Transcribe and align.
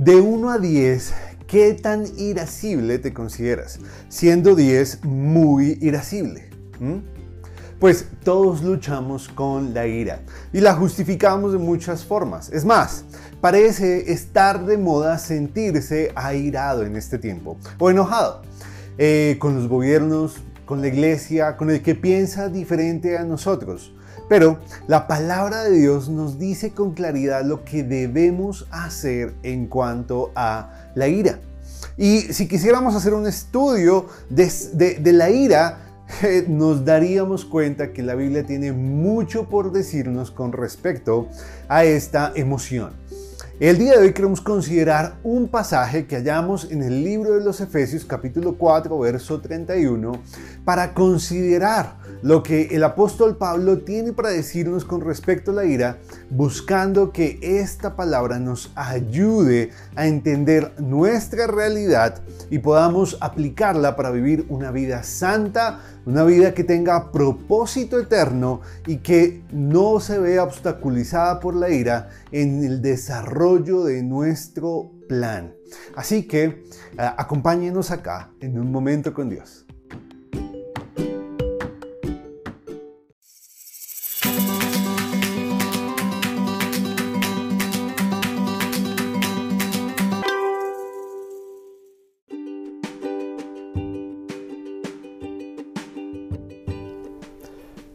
De 0.00 0.16
1 0.16 0.50
a 0.50 0.58
10, 0.58 1.12
¿qué 1.46 1.74
tan 1.74 2.06
irascible 2.16 2.98
te 2.98 3.12
consideras? 3.12 3.80
Siendo 4.08 4.54
10 4.54 5.04
muy 5.04 5.76
irascible. 5.82 6.48
Pues 7.78 8.06
todos 8.24 8.62
luchamos 8.62 9.28
con 9.28 9.74
la 9.74 9.86
ira 9.86 10.22
y 10.54 10.62
la 10.62 10.74
justificamos 10.74 11.52
de 11.52 11.58
muchas 11.58 12.02
formas. 12.06 12.48
Es 12.48 12.64
más, 12.64 13.04
parece 13.42 14.10
estar 14.10 14.64
de 14.64 14.78
moda 14.78 15.18
sentirse 15.18 16.12
airado 16.14 16.86
en 16.86 16.96
este 16.96 17.18
tiempo 17.18 17.58
o 17.78 17.90
enojado 17.90 18.40
eh, 18.96 19.36
con 19.38 19.54
los 19.54 19.68
gobiernos, 19.68 20.36
con 20.64 20.80
la 20.80 20.88
iglesia, 20.88 21.58
con 21.58 21.68
el 21.68 21.82
que 21.82 21.94
piensa 21.94 22.48
diferente 22.48 23.18
a 23.18 23.24
nosotros. 23.24 23.92
Pero 24.30 24.60
la 24.86 25.08
palabra 25.08 25.64
de 25.64 25.76
Dios 25.76 26.08
nos 26.08 26.38
dice 26.38 26.70
con 26.70 26.92
claridad 26.92 27.44
lo 27.44 27.64
que 27.64 27.82
debemos 27.82 28.68
hacer 28.70 29.34
en 29.42 29.66
cuanto 29.66 30.30
a 30.36 30.70
la 30.94 31.08
ira. 31.08 31.40
Y 31.96 32.20
si 32.32 32.46
quisiéramos 32.46 32.94
hacer 32.94 33.12
un 33.12 33.26
estudio 33.26 34.06
de, 34.28 35.00
la 35.12 35.30
ira, 35.30 35.78
nos 36.46 36.84
daríamos 36.84 37.44
cuenta 37.44 37.92
que 37.92 38.04
la 38.04 38.14
Biblia 38.14 38.46
tiene 38.46 38.70
mucho 38.70 39.48
por 39.48 39.72
decirnos 39.72 40.30
con 40.30 40.52
respecto 40.52 41.26
a 41.66 41.82
esta 41.82 42.30
emoción. 42.36 42.92
El 43.60 43.76
día 43.76 43.98
de 43.98 44.06
hoy 44.06 44.14
queremos 44.14 44.40
considerar 44.40 45.18
un 45.22 45.46
pasaje 45.46 46.06
que 46.06 46.16
hallamos 46.16 46.70
en 46.70 46.82
el 46.82 47.04
libro 47.04 47.34
de 47.34 47.44
los 47.44 47.60
Efesios 47.60 48.06
capítulo 48.06 48.56
4 48.56 48.98
verso 48.98 49.38
31 49.38 50.12
para 50.64 50.94
considerar 50.94 51.98
lo 52.22 52.42
que 52.42 52.68
el 52.70 52.82
apóstol 52.84 53.36
Pablo 53.36 53.80
tiene 53.80 54.14
para 54.14 54.30
decirnos 54.30 54.86
con 54.86 55.02
respecto 55.02 55.50
a 55.50 55.54
la 55.54 55.64
ira, 55.66 55.98
buscando 56.30 57.12
que 57.12 57.38
esta 57.42 57.96
palabra 57.96 58.38
nos 58.38 58.72
ayude 58.76 59.72
a 59.94 60.06
entender 60.06 60.72
nuestra 60.78 61.46
realidad 61.46 62.22
y 62.48 62.60
podamos 62.60 63.18
aplicarla 63.20 63.94
para 63.94 64.10
vivir 64.10 64.46
una 64.48 64.70
vida 64.70 65.02
santa, 65.02 65.80
una 66.06 66.24
vida 66.24 66.54
que 66.54 66.64
tenga 66.64 67.12
propósito 67.12 68.00
eterno 68.00 68.62
y 68.86 68.98
que 68.98 69.42
no 69.52 70.00
se 70.00 70.18
vea 70.18 70.44
obstaculizada 70.44 71.40
por 71.40 71.54
la 71.54 71.68
ira 71.68 72.08
en 72.32 72.64
el 72.64 72.80
desarrollo 72.80 73.49
de 73.58 74.02
nuestro 74.02 74.92
plan. 75.08 75.54
Así 75.96 76.26
que 76.26 76.44
eh, 76.44 76.62
acompáñenos 76.96 77.90
acá 77.90 78.32
en 78.40 78.58
un 78.58 78.70
momento 78.70 79.12
con 79.12 79.28
Dios. 79.28 79.66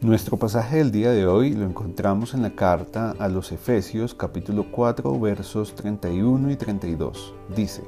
Nuestro 0.02 0.36
pasaje 0.36 0.76
del 0.76 0.92
día 0.92 1.10
de 1.10 1.26
hoy 1.26 1.54
lo 1.54 1.64
encontramos 1.64 2.34
en 2.34 2.42
la 2.42 2.54
carta 2.54 3.14
a 3.18 3.28
los 3.28 3.50
Efesios 3.50 4.14
capítulo 4.14 4.66
4 4.70 5.18
versos 5.18 5.74
31 5.74 6.50
y 6.50 6.56
32. 6.56 7.32
Dice, 7.56 7.82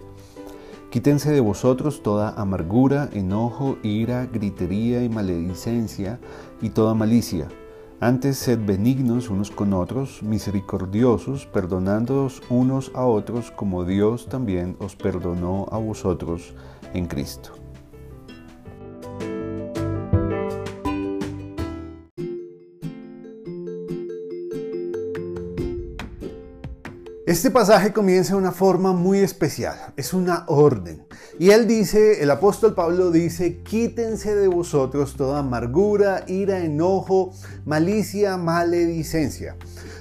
Quítense 0.91 1.31
de 1.31 1.41
vosotros 1.41 2.03
toda 2.03 2.31
amargura, 2.31 3.11
enojo, 3.12 3.77
ira, 3.83 4.25
gritería 4.25 5.05
y 5.05 5.11
maledicencia 5.11 6.19
y 6.62 6.70
toda 6.70 6.95
malicia. 6.95 7.47
Antes 8.00 8.39
sed 8.39 8.59
benignos 8.65 9.28
unos 9.28 9.50
con 9.50 9.75
otros, 9.75 10.22
misericordiosos, 10.22 11.45
perdonándoos 11.45 12.41
unos 12.49 12.91
a 12.94 13.04
otros 13.04 13.50
como 13.50 13.84
Dios 13.84 14.31
también 14.31 14.77
os 14.78 14.97
perdonó 14.97 15.66
a 15.71 15.77
vosotros 15.77 16.54
en 16.94 17.04
Cristo. 17.04 17.58
Este 27.28 27.50
pasaje 27.50 27.93
comienza 27.93 28.33
de 28.33 28.39
una 28.39 28.53
forma 28.53 28.94
muy 28.94 29.19
especial, 29.19 29.77
es 29.99 30.15
una 30.15 30.47
orden. 30.49 31.05
Y 31.39 31.50
él 31.50 31.66
dice, 31.66 32.22
el 32.22 32.31
apóstol 32.31 32.75
Pablo 32.75 33.11
dice, 33.11 33.59
quítense 33.59 34.34
de 34.34 34.49
vosotros 34.49 35.15
toda 35.15 35.41
amargura, 35.41 36.25
ira, 36.27 36.61
enojo, 36.61 37.34
malicia, 37.66 38.39
maledicencia. 38.39 39.56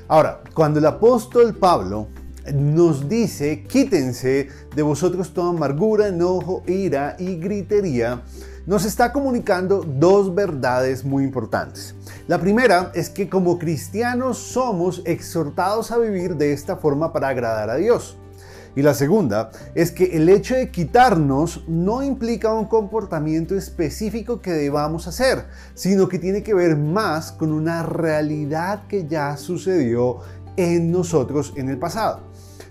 Ahora, 0.07 0.41
cuando 0.53 0.79
el 0.79 0.85
apóstol 0.85 1.53
Pablo 1.53 2.07
nos 2.53 3.09
dice, 3.09 3.63
quítense 3.63 4.47
de 4.73 4.81
vosotros 4.81 5.33
toda 5.33 5.49
amargura, 5.49 6.07
enojo, 6.07 6.63
ira 6.65 7.17
y 7.19 7.35
gritería, 7.35 8.23
nos 8.67 8.83
está 8.83 9.13
comunicando 9.13 9.81
dos 9.81 10.35
verdades 10.35 11.05
muy 11.05 11.23
importantes. 11.23 11.95
La 12.27 12.37
primera 12.37 12.91
es 12.93 13.09
que 13.09 13.29
como 13.29 13.57
cristianos 13.57 14.37
somos 14.37 15.01
exhortados 15.05 15.89
a 15.91 15.97
vivir 15.97 16.35
de 16.35 16.51
esta 16.51 16.75
forma 16.75 17.13
para 17.13 17.29
agradar 17.29 17.69
a 17.69 17.75
Dios. 17.77 18.17
Y 18.75 18.81
la 18.81 18.93
segunda 18.93 19.51
es 19.73 19.91
que 19.91 20.17
el 20.17 20.27
hecho 20.27 20.53
de 20.53 20.69
quitarnos 20.69 21.63
no 21.67 22.03
implica 22.03 22.53
un 22.53 22.65
comportamiento 22.65 23.55
específico 23.55 24.41
que 24.41 24.51
debamos 24.51 25.07
hacer, 25.07 25.45
sino 25.73 26.09
que 26.09 26.19
tiene 26.19 26.43
que 26.43 26.53
ver 26.53 26.75
más 26.75 27.31
con 27.31 27.53
una 27.53 27.83
realidad 27.83 28.85
que 28.89 29.07
ya 29.07 29.37
sucedió 29.37 30.19
en 30.57 30.91
nosotros 30.91 31.53
en 31.55 31.69
el 31.69 31.79
pasado. 31.79 32.19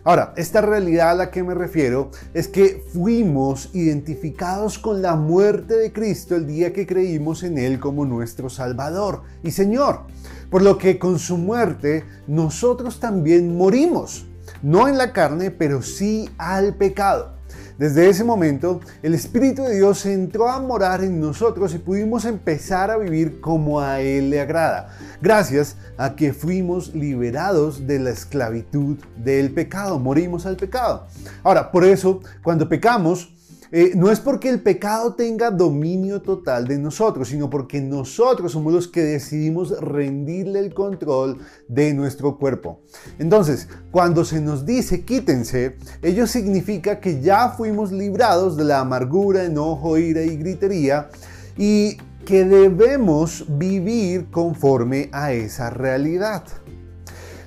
Ahora, 0.07 0.33
esta 0.37 0.61
realidad 0.61 1.11
a 1.11 1.15
la 1.15 1.31
que 1.33 1.43
me 1.43 1.53
refiero 1.53 2.13
es 2.33 2.47
que 2.47 2.85
fuimos 2.93 3.71
identificados 3.75 4.79
con 4.79 5.03
la 5.03 5.17
muerte 5.17 5.75
de 5.75 5.93
Cristo 5.93 6.37
el 6.37 6.47
día 6.47 6.73
que 6.73 6.87
creímos 6.87 7.43
en 7.43 7.59
Él 7.59 7.81
como 7.81 8.05
nuestro 8.05 8.49
Salvador 8.49 9.23
y 9.43 9.51
Señor. 9.51 10.03
Por 10.49 10.63
lo 10.63 10.79
que 10.79 11.01
con 11.01 11.19
su 11.19 11.37
muerte 11.39 12.05
nosotros 12.29 13.01
también 13.01 13.57
morimos, 13.57 14.27
no 14.63 14.87
en 14.87 14.97
la 14.97 15.13
carne, 15.13 15.51
pero 15.51 15.83
sí 15.83 16.31
al 16.39 16.77
pecado. 16.77 17.36
Desde 17.79 18.09
ese 18.09 18.25
momento, 18.25 18.81
el 19.03 19.13
Espíritu 19.13 19.63
de 19.63 19.77
Dios 19.77 20.07
entró 20.07 20.49
a 20.49 20.61
morar 20.61 21.05
en 21.05 21.21
nosotros 21.21 21.75
y 21.75 21.79
pudimos 21.79 22.25
empezar 22.25 22.91
a 22.91 22.97
vivir 22.97 23.39
como 23.43 23.81
a 23.81 24.01
Él 24.01 24.31
le 24.31 24.41
agrada, 24.41 24.97
gracias 25.21 25.77
a 25.99 26.17
que 26.17 26.33
fuimos 26.33 26.95
liberados 26.95 27.87
de 27.87 27.99
la 27.99 28.11
esclavitud 28.11 28.97
del 29.23 29.53
pecado, 29.53 29.99
morimos 29.99 30.47
al 30.47 30.57
pecado. 30.57 31.07
Ahora, 31.43 31.71
por 31.71 31.85
eso, 31.85 32.23
cuando 32.43 32.67
pecamos, 32.67 33.36
eh, 33.73 33.93
no 33.95 34.11
es 34.11 34.21
porque 34.21 34.49
el 34.49 34.61
pecado 34.61 35.15
tenga 35.15 35.51
dominio 35.51 36.23
total 36.23 36.67
de 36.67 36.79
nosotros, 36.79 37.29
sino 37.29 37.51
porque 37.51 37.81
nosotros 37.81 38.53
somos 38.53 38.73
los 38.73 38.89
que 38.89 39.03
decidimos 39.03 39.79
rendirle 39.81 40.61
el 40.61 40.73
control 40.73 41.39
de 41.69 41.93
nuestro 41.95 42.39
cuerpo. 42.39 42.81
Entonces, 43.19 43.69
cuando 43.91 44.25
se 44.25 44.41
nos 44.41 44.65
dice 44.65 45.05
quítense, 45.05 45.77
ello 46.03 46.27
significa 46.27 47.01
que 47.01 47.21
ya 47.21 47.51
fuimos 47.51 47.93
librados 47.93 48.57
de 48.57 48.65
la 48.65 48.81
amargura, 48.81 49.45
enojo, 49.45 49.99
ira 49.99 50.23
y 50.23 50.37
gritería 50.37 51.09
y 51.57 51.97
que 52.25 52.45
debemos 52.45 53.45
vivir 53.49 54.31
conforme 54.31 55.09
a 55.13 55.33
esa 55.33 55.71
realidad. 55.71 56.43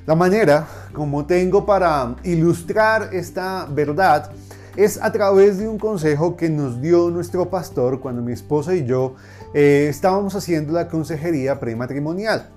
La 0.06 0.16
manera 0.16 0.68
como 0.94 1.26
tengo 1.26 1.66
para 1.66 2.16
ilustrar 2.24 3.10
esta 3.14 3.68
verdad 3.70 4.32
es 4.80 4.98
a 5.02 5.12
través 5.12 5.58
de 5.58 5.68
un 5.68 5.78
consejo 5.78 6.38
que 6.38 6.50
nos 6.50 6.82
dio 6.82 7.10
nuestro 7.10 7.50
pastor 7.50 8.00
cuando 8.00 8.22
mi 8.22 8.32
esposa 8.32 8.74
y 8.74 8.86
yo 8.86 9.16
eh, 9.54 9.88
estábamos 9.90 10.36
haciendo 10.36 10.72
la 10.72 10.88
consejería 10.88 11.60
prematrimonial. 11.60 12.48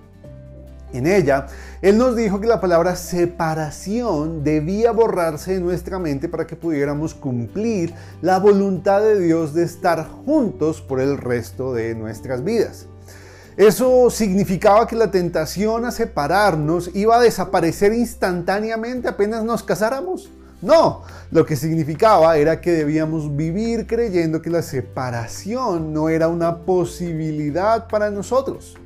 En 0.93 1.09
ella, 1.09 1.49
él 1.81 1.99
nos 1.99 2.15
dijo 2.15 2.41
que 2.41 2.47
la 2.47 2.61
palabra 2.61 2.95
separación 2.95 4.45
debía 4.45 4.93
borrarse 4.93 5.55
de 5.55 5.61
nuestra 5.61 5.99
mente 5.99 6.29
para 6.29 6.47
que 6.47 6.55
pudiéramos 6.55 7.13
cumplir 7.13 7.93
la 8.21 8.39
voluntad 8.39 9.01
de 9.01 9.19
Dios 9.19 9.53
de 9.53 9.65
estar 9.65 10.07
juntos 10.07 10.81
por 10.81 11.01
el 11.01 11.19
resto 11.19 11.75
de 11.75 11.97
nuestras 11.97 12.45
vidas. 12.45 12.87
Eso 13.57 14.11
significaba 14.11 14.87
que 14.87 14.95
la 14.95 15.11
tentación 15.11 15.87
a 15.87 15.91
separarnos 15.91 16.95
iba 16.95 17.17
a 17.17 17.21
desaparecer 17.21 17.93
instantáneamente 17.93 19.09
apenas 19.09 19.43
nos 19.43 19.65
casáramos. 19.65 20.31
No, 20.63 21.03
lo 21.33 21.45
que 21.45 21.57
significaba 21.57 22.37
era 22.37 22.61
que 22.61 22.71
debíamos 22.71 23.35
vivir 23.37 23.89
creyendo 23.89 24.41
que 24.41 24.49
la 24.49 24.63
separación 24.63 25.93
no 25.93 26.09
era 26.09 26.29
una 26.29 26.59
posibilidad 26.59 27.89
para 27.89 28.13
nosotros. 28.13 28.77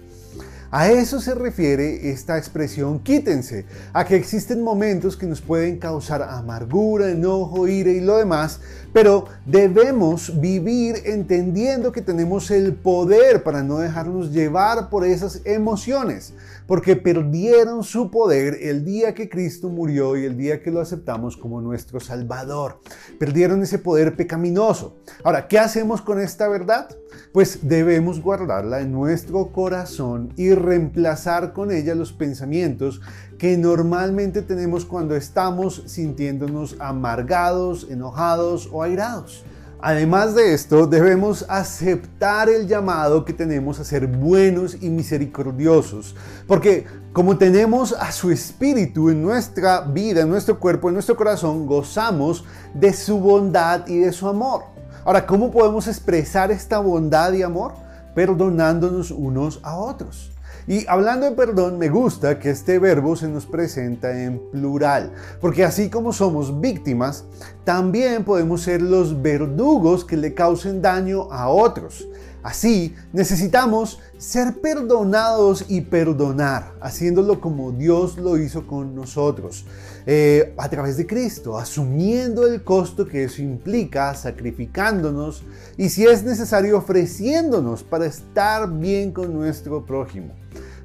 A 0.70 0.90
eso 0.90 1.20
se 1.20 1.34
refiere 1.34 2.10
esta 2.10 2.36
expresión 2.36 2.98
quítense, 2.98 3.66
a 3.92 4.04
que 4.04 4.16
existen 4.16 4.62
momentos 4.62 5.16
que 5.16 5.26
nos 5.26 5.40
pueden 5.40 5.78
causar 5.78 6.22
amargura, 6.22 7.10
enojo, 7.10 7.68
ira 7.68 7.90
y 7.90 8.00
lo 8.00 8.16
demás, 8.16 8.60
Pero 8.92 9.26
debemos 9.44 10.40
vivir 10.40 10.96
entendiendo 11.04 11.92
que 11.92 12.00
tenemos 12.00 12.50
el 12.50 12.72
poder 12.72 13.42
para 13.42 13.62
no 13.62 13.78
dejarnos 13.78 14.32
llevar 14.32 14.88
por 14.88 15.04
esas 15.04 15.42
emociones, 15.44 16.32
porque 16.66 16.96
perdieron 16.96 17.84
su 17.84 18.10
poder 18.10 18.56
el 18.62 18.86
día 18.86 19.14
que 19.14 19.28
Cristo 19.28 19.68
murió 19.68 20.16
y 20.16 20.24
el 20.24 20.38
día 20.38 20.62
que 20.62 20.70
lo 20.70 20.80
aceptamos 20.80 21.36
como 21.36 21.60
nuestro 21.60 22.00
Salvador. 22.00 22.80
Perdieron 23.18 23.62
ese 23.62 23.78
poder 23.78 24.16
pecaminoso. 24.16 24.96
Ahora, 25.22 25.46
¿qué 25.46 25.58
hacemos 25.58 26.00
con 26.00 26.18
esta 26.18 26.48
verdad? 26.48 26.88
Pues 27.32 27.60
debemos 27.62 28.20
guardarla 28.20 28.80
en 28.80 28.92
nuestro 28.92 29.48
corazón 29.52 30.32
y 30.36 30.52
reemplazar 30.54 31.52
con 31.52 31.70
ella 31.70 31.94
los 31.94 32.12
pensamientos 32.12 33.00
que 33.38 33.56
normalmente 33.56 34.42
tenemos 34.42 34.84
cuando 34.84 35.16
estamos 35.16 35.82
sintiéndonos 35.86 36.76
amargados, 36.78 37.86
enojados 37.90 38.68
o 38.72 38.82
airados. 38.82 39.44
Además 39.78 40.34
de 40.34 40.54
esto, 40.54 40.86
debemos 40.86 41.44
aceptar 41.48 42.48
el 42.48 42.66
llamado 42.66 43.26
que 43.26 43.34
tenemos 43.34 43.78
a 43.78 43.84
ser 43.84 44.06
buenos 44.06 44.78
y 44.80 44.88
misericordiosos, 44.88 46.16
porque 46.46 46.86
como 47.12 47.36
tenemos 47.36 47.92
a 47.92 48.10
su 48.10 48.30
espíritu 48.30 49.10
en 49.10 49.22
nuestra 49.22 49.82
vida, 49.82 50.22
en 50.22 50.30
nuestro 50.30 50.58
cuerpo, 50.58 50.88
en 50.88 50.94
nuestro 50.94 51.14
corazón, 51.14 51.66
gozamos 51.66 52.44
de 52.72 52.92
su 52.94 53.18
bondad 53.20 53.86
y 53.86 53.98
de 53.98 54.12
su 54.12 54.26
amor. 54.28 54.75
Ahora, 55.06 55.24
¿cómo 55.24 55.52
podemos 55.52 55.86
expresar 55.86 56.50
esta 56.50 56.80
bondad 56.80 57.32
y 57.32 57.44
amor? 57.44 57.74
Perdonándonos 58.16 59.12
unos 59.12 59.60
a 59.62 59.76
otros. 59.76 60.32
Y 60.66 60.84
hablando 60.88 61.26
de 61.26 61.36
perdón, 61.36 61.78
me 61.78 61.88
gusta 61.88 62.40
que 62.40 62.50
este 62.50 62.80
verbo 62.80 63.14
se 63.14 63.28
nos 63.28 63.46
presenta 63.46 64.20
en 64.20 64.40
plural, 64.50 65.12
porque 65.40 65.62
así 65.62 65.90
como 65.90 66.12
somos 66.12 66.60
víctimas, 66.60 67.22
también 67.62 68.24
podemos 68.24 68.62
ser 68.62 68.82
los 68.82 69.22
verdugos 69.22 70.04
que 70.04 70.16
le 70.16 70.34
causen 70.34 70.82
daño 70.82 71.30
a 71.30 71.50
otros. 71.50 72.08
Así 72.42 72.96
necesitamos 73.12 74.00
ser 74.18 74.60
perdonados 74.60 75.66
y 75.68 75.82
perdonar, 75.82 76.72
haciéndolo 76.80 77.40
como 77.40 77.70
Dios 77.70 78.18
lo 78.18 78.38
hizo 78.38 78.66
con 78.66 78.96
nosotros, 78.96 79.66
eh, 80.08 80.54
a 80.56 80.68
través 80.68 80.96
de 80.96 81.06
Cristo, 81.06 81.58
asumiendo 81.58 82.46
el 82.46 82.62
costo 82.62 83.06
que 83.06 83.24
eso 83.24 83.42
implica, 83.42 84.14
sacrificándonos 84.14 85.42
y 85.76 85.88
si 85.88 86.06
es 86.06 86.22
necesario 86.22 86.78
ofreciéndonos 86.78 87.82
para 87.82 88.06
estar 88.06 88.72
bien 88.72 89.10
con 89.10 89.34
nuestro 89.34 89.84
prójimo. 89.84 90.32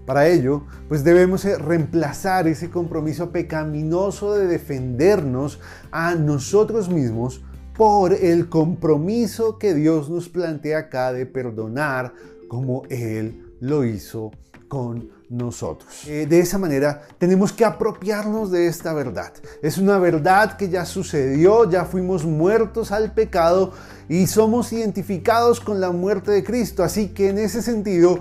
Para 0.08 0.28
ello, 0.28 0.64
pues 0.88 1.04
debemos 1.04 1.46
eh, 1.46 1.56
reemplazar 1.58 2.48
ese 2.48 2.72
compromiso 2.72 3.30
pecaminoso 3.30 4.34
de 4.34 4.48
defendernos 4.48 5.60
a 5.92 6.16
nosotros 6.16 6.90
mismos 6.90 7.44
por 7.78 8.14
el 8.14 8.50
compromiso 8.50 9.60
que 9.60 9.76
Dios 9.76 10.10
nos 10.10 10.30
plantea 10.30 10.80
acá 10.80 11.14
de 11.14 11.28
perdonar 11.28 12.14
como 12.48 12.84
Él 12.90 13.56
lo 13.60 13.86
hizo 13.86 14.32
con 14.72 15.10
nosotros. 15.28 16.08
Eh, 16.08 16.26
de 16.30 16.40
esa 16.40 16.58
manera 16.58 17.02
tenemos 17.18 17.52
que 17.52 17.66
apropiarnos 17.66 18.52
de 18.52 18.68
esta 18.68 18.94
verdad. 18.94 19.34
Es 19.62 19.78
una 19.78 20.00
verdad 20.00 20.56
que 20.56 20.70
ya 20.70 20.86
sucedió, 20.86 21.70
ya 21.70 21.84
fuimos 21.84 22.24
muertos 22.24 22.94
al 22.94 23.12
pecado 23.12 23.74
y 24.08 24.28
somos 24.28 24.72
identificados 24.72 25.60
con 25.60 25.82
la 25.82 25.92
muerte 25.92 26.32
de 26.32 26.46
Cristo. 26.46 26.86
Así 26.86 27.10
que 27.10 27.32
en 27.32 27.40
ese 27.40 27.62
sentido 27.62 28.20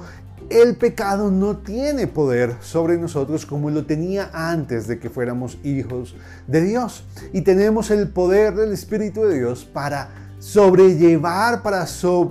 el 0.49 0.75
pecado 0.75 1.31
no 1.31 1.58
tiene 1.58 2.08
poder 2.08 2.56
sobre 2.58 2.99
nosotros 2.99 3.47
como 3.47 3.70
lo 3.70 3.87
tenía 3.87 4.29
antes 4.32 4.88
de 4.88 4.99
que 4.99 5.08
fuéramos 5.08 5.56
hijos 5.62 6.17
de 6.49 6.62
Dios. 6.62 7.05
Y 7.32 7.43
tenemos 7.43 7.93
el 7.93 8.08
poder 8.08 8.56
del 8.56 8.73
Espíritu 8.73 9.23
de 9.23 9.38
Dios 9.38 9.64
para 9.64 10.30
sobrellevar, 10.41 11.63
para, 11.63 11.87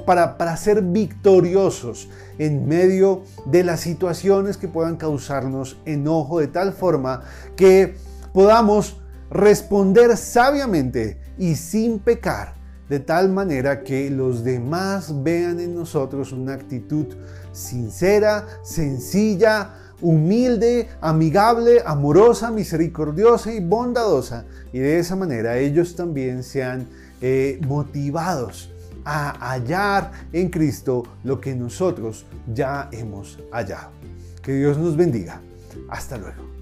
para, 0.05 0.37
para 0.37 0.57
ser 0.57 0.81
victoriosos 0.81 2.09
en 2.37 2.67
medio 2.67 3.23
de 3.45 3.63
las 3.63 3.79
situaciones 3.79 4.57
que 4.57 4.67
puedan 4.67 4.97
causarnos 4.97 5.77
enojo 5.85 6.39
de 6.39 6.47
tal 6.47 6.73
forma 6.73 7.21
que 7.55 7.95
podamos 8.33 8.97
responder 9.29 10.17
sabiamente 10.17 11.21
y 11.37 11.55
sin 11.55 11.99
pecar 11.99 12.59
de 12.89 12.99
tal 12.99 13.29
manera 13.29 13.83
que 13.83 14.09
los 14.09 14.43
demás 14.43 15.23
vean 15.23 15.59
en 15.59 15.75
nosotros 15.75 16.31
una 16.31 16.53
actitud 16.53 17.05
sincera, 17.51 18.47
sencilla, 18.63 19.88
humilde, 20.01 20.89
amigable, 21.01 21.81
amorosa, 21.85 22.51
misericordiosa 22.51 23.53
y 23.53 23.59
bondadosa. 23.59 24.45
Y 24.71 24.79
de 24.79 24.99
esa 24.99 25.15
manera 25.15 25.57
ellos 25.57 25.95
también 25.95 26.43
sean 26.43 26.87
eh, 27.21 27.59
motivados 27.67 28.71
a 29.05 29.31
hallar 29.51 30.11
en 30.33 30.49
Cristo 30.49 31.03
lo 31.23 31.39
que 31.39 31.55
nosotros 31.55 32.25
ya 32.53 32.89
hemos 32.91 33.39
hallado. 33.51 33.91
Que 34.41 34.53
Dios 34.53 34.77
nos 34.77 34.95
bendiga. 34.95 35.41
Hasta 35.89 36.17
luego. 36.17 36.58